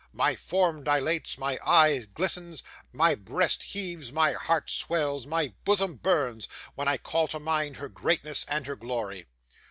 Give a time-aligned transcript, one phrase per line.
[0.13, 6.47] My form dilates, my eye glistens, my breast heaves, my heart swells, my bosom burns,
[6.73, 9.27] when I call to mind her greatness and her glory.